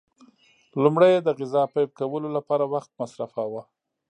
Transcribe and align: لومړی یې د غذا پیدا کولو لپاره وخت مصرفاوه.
لومړی 0.83 1.09
یې 1.15 1.19
د 1.23 1.29
غذا 1.39 1.63
پیدا 1.73 1.93
کولو 1.99 2.27
لپاره 2.37 2.63
وخت 2.73 2.89
مصرفاوه. 2.99 3.61